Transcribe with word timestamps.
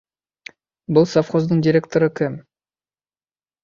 Был 0.97 1.05
совхоздың 1.13 1.63
директоры 1.69 2.11
кем? 2.23 2.43